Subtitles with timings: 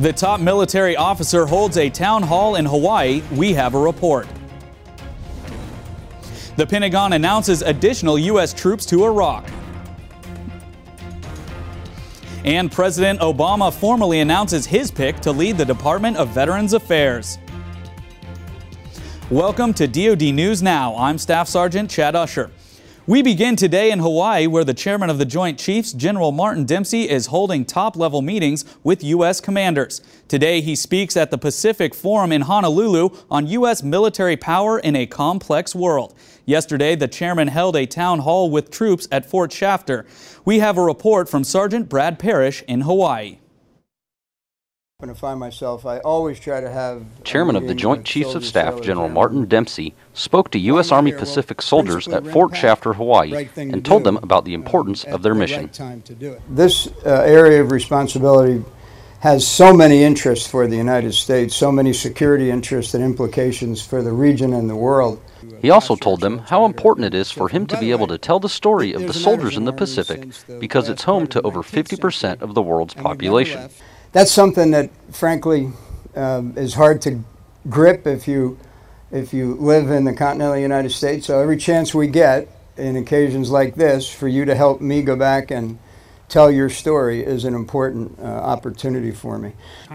[0.00, 3.20] The top military officer holds a town hall in Hawaii.
[3.32, 4.26] We have a report.
[6.56, 8.54] The Pentagon announces additional U.S.
[8.54, 9.46] troops to Iraq.
[12.46, 17.36] And President Obama formally announces his pick to lead the Department of Veterans Affairs.
[19.28, 20.96] Welcome to DoD News Now.
[20.96, 22.50] I'm Staff Sergeant Chad Usher.
[23.06, 27.08] We begin today in Hawaii, where the chairman of the Joint Chiefs, General Martin Dempsey,
[27.08, 29.40] is holding top level meetings with U.S.
[29.40, 30.02] commanders.
[30.28, 33.82] Today, he speaks at the Pacific Forum in Honolulu on U.S.
[33.82, 36.14] military power in a complex world.
[36.44, 40.04] Yesterday, the chairman held a town hall with troops at Fort Shafter.
[40.44, 43.38] We have a report from Sergeant Brad Parrish in Hawaii.
[45.00, 47.06] When I find myself, I always try to have.
[47.24, 50.92] Chairman of the Joint Chiefs of Staff, General Martin Dempsey, spoke to U.S.
[50.92, 55.34] Army Pacific soldiers at Fort Shafter, Hawaii, and told them about the importance of their
[55.34, 55.70] mission.
[56.50, 58.62] This uh, area of responsibility
[59.20, 64.02] has so many interests for the United States, so many security interests and implications for
[64.02, 65.18] the region and the world.
[65.62, 68.38] He also told them how important it is for him to be able to tell
[68.38, 72.54] the story of the soldiers in the Pacific because it's home to over 50% of
[72.54, 73.70] the world's population
[74.12, 75.72] that's something that, frankly,
[76.14, 77.22] um, is hard to
[77.68, 78.58] grip if you
[79.12, 81.26] if you live in the continental United States.
[81.26, 85.16] So every chance we get in occasions like this for you to help me go
[85.16, 85.78] back and
[86.28, 89.52] tell your story is an important uh, opportunity for me.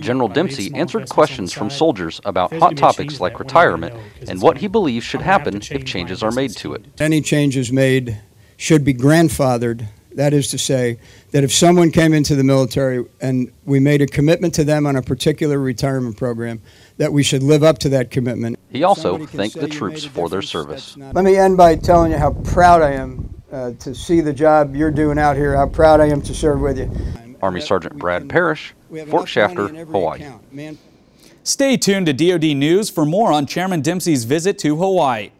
[0.00, 3.94] General Dempsey answered questions from soldiers about hot topics like retirement
[4.28, 6.84] and what he believes should happen if changes are made to it.
[7.00, 8.20] Any changes made
[8.58, 9.86] should be grandfathered
[10.18, 10.98] that is to say,
[11.30, 14.96] that if someone came into the military and we made a commitment to them on
[14.96, 16.60] a particular retirement program,
[16.96, 18.58] that we should live up to that commitment.
[18.68, 20.96] He also thanked the troops for their service.
[20.96, 24.74] Let me end by telling you how proud I am uh, to see the job
[24.74, 26.90] you're doing out here, how proud I am to serve with you.
[27.40, 28.74] Army Sergeant Brad Parrish,
[29.06, 30.26] Fort Shafter, Hawaii.
[31.44, 35.30] Stay tuned to DoD News for more on Chairman Dempsey's visit to Hawaii.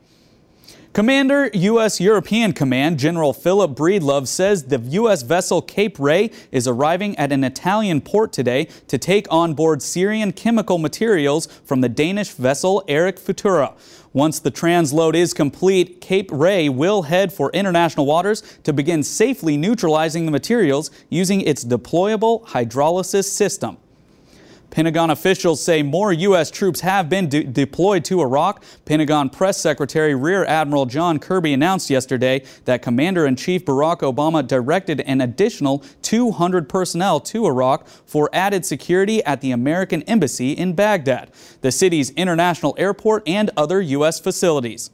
[0.94, 2.00] Commander, U.S.
[2.00, 5.22] European Command General Philip Breedlove says the U.S.
[5.22, 10.32] vessel Cape Ray is arriving at an Italian port today to take on board Syrian
[10.32, 13.76] chemical materials from the Danish vessel Ark Futura.
[14.14, 19.58] Once the transload is complete, Cape Ray will head for international waters to begin safely
[19.58, 23.76] neutralizing the materials using its deployable hydrolysis system.
[24.70, 26.50] Pentagon officials say more U.S.
[26.50, 28.62] troops have been de deployed to Iraq.
[28.84, 34.46] Pentagon Press Secretary Rear Admiral John Kirby announced yesterday that Commander in Chief Barack Obama
[34.46, 40.74] directed an additional 200 personnel to Iraq for added security at the American Embassy in
[40.74, 41.30] Baghdad,
[41.62, 44.20] the city's international airport, and other U.S.
[44.20, 44.90] facilities.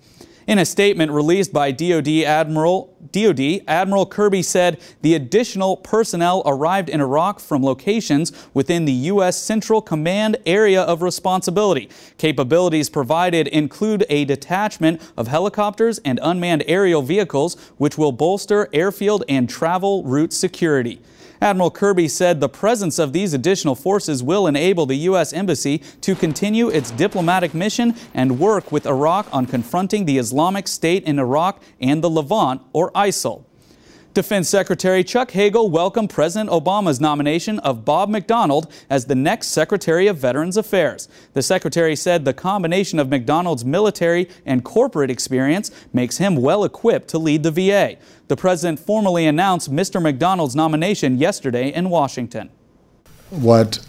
[0.46, 6.88] In a statement released by DoD Admiral DoD, Admiral Kirby said the additional personnel arrived
[6.88, 9.40] in Iraq from locations within the U.S.
[9.40, 11.88] Central Command area of responsibility.
[12.18, 19.22] Capabilities provided include a detachment of helicopters and unmanned aerial vehicles, which will bolster airfield
[19.28, 21.00] and travel route security.
[21.40, 25.32] Admiral Kirby said the presence of these additional forces will enable the U.S.
[25.32, 31.04] Embassy to continue its diplomatic mission and work with Iraq on confronting the Islamic State
[31.04, 33.44] in Iraq and the Levant, or ISIL.
[34.14, 40.06] Defense Secretary Chuck Hagel welcomed President Obama's nomination of Bob McDonald as the next Secretary
[40.06, 41.08] of Veterans Affairs.
[41.32, 47.08] The Secretary said the combination of McDonald's military and corporate experience makes him well equipped
[47.08, 47.96] to lead the VA.
[48.28, 50.00] The President formally announced Mr.
[50.00, 52.50] McDonald's nomination yesterday in Washington.
[53.30, 53.84] What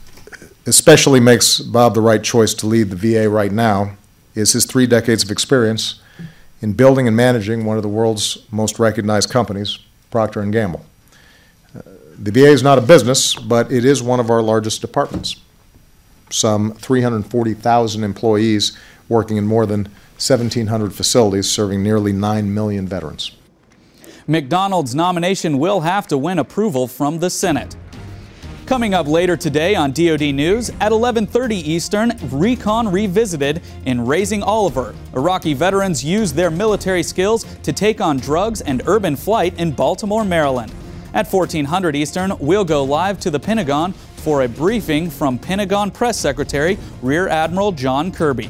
[0.66, 3.96] especially makes Bob the right choice to lead the VA right now
[4.34, 6.02] is his three decades of experience
[6.62, 9.78] in building and managing one of the world's most recognized companies,
[10.16, 10.86] Procter & Gamble.
[11.76, 11.81] Uh,
[12.18, 15.36] the VA is not a business, but it is one of our largest departments.
[16.30, 18.78] Some 340,000 employees
[19.09, 23.31] working in more than 1,700 facilities serving nearly 9 million veterans.
[24.26, 27.76] McDonald's nomination will have to win approval from the Senate.
[28.66, 34.96] Coming up later today on DoD News at 11:30 Eastern, Recon Revisited in Raising Oliver.
[35.16, 40.26] Iraqi veterans use their military skills to take on drugs and urban flight in Baltimore,
[40.26, 40.72] Maryland.
[41.14, 46.18] At 1400 Eastern, we'll go live to the Pentagon for a briefing from Pentagon Press
[46.18, 48.50] Secretary Rear Admiral John Kirby.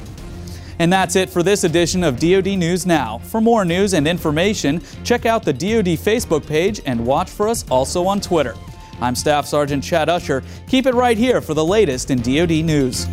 [0.79, 3.17] And that's it for this edition of DoD News Now.
[3.17, 7.65] For more news and information, check out the DoD Facebook page and watch for us
[7.69, 8.55] also on Twitter.
[9.01, 10.43] I'm Staff Sergeant Chad Usher.
[10.67, 13.07] Keep it right here for the latest in DoD news.